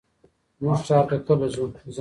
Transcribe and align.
مونږ 0.61 0.79
ښار 0.87 1.05
ته 1.09 1.17
کله 1.27 1.47
ځو؟ 1.53 1.65